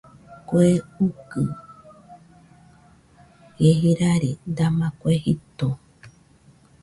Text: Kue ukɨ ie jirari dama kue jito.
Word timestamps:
Kue 0.47 0.69
ukɨ 1.05 1.41
ie 3.65 3.71
jirari 3.81 4.31
dama 4.57 4.87
kue 4.99 5.13
jito. 5.23 5.67